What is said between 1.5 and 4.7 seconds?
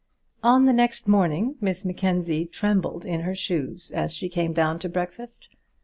Miss Mackenzie trembled in her shoes as she came